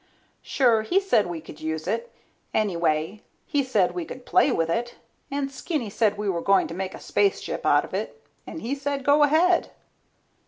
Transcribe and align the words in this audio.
Sure 0.41 0.81
he 0.81 0.99
said 0.99 1.27
we 1.27 1.39
could 1.39 1.61
use 1.61 1.85
it. 1.85 2.11
Anyway 2.55 3.21
he 3.45 3.63
said 3.63 3.91
we 3.93 4.03
could 4.03 4.25
play 4.25 4.51
with 4.51 4.67
it, 4.67 4.95
and 5.29 5.51
Skinny 5.51 5.91
said 5.91 6.17
we 6.17 6.27
were 6.27 6.41
going 6.41 6.65
to 6.65 6.73
make 6.73 6.95
a 6.95 6.99
spaceship 6.99 7.67
out 7.67 7.85
of 7.85 7.93
it, 7.93 8.19
and 8.47 8.63
he 8.63 8.73
said 8.73 9.05
go 9.05 9.21
ahead. 9.21 9.69